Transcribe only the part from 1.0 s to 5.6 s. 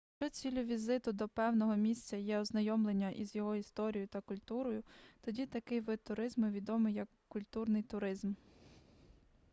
до певного місця є ознайомлення із його історією та культурою тоді